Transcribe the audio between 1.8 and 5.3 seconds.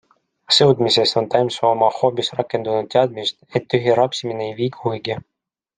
hobis rakendanud teadmist, et tühi rapsimine ei vii kuhugi.